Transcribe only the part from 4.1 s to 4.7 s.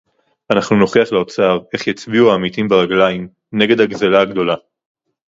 הגדולה